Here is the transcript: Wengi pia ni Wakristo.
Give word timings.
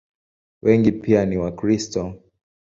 Wengi 0.61 0.91
pia 0.91 1.25
ni 1.25 1.37
Wakristo. 1.37 2.13